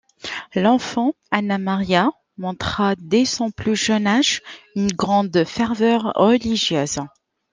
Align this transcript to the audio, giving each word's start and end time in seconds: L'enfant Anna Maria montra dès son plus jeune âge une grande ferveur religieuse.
L'enfant 0.55 1.13
Anna 1.29 1.59
Maria 1.59 2.09
montra 2.37 2.95
dès 2.97 3.23
son 3.23 3.51
plus 3.51 3.75
jeune 3.75 4.07
âge 4.07 4.41
une 4.75 4.91
grande 4.91 5.43
ferveur 5.45 6.13
religieuse. 6.15 7.01